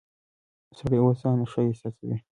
سړی 0.77 0.97
اوس 1.01 1.17
ځان 1.21 1.39
ښه 1.51 1.61
احساسوي. 1.69 2.17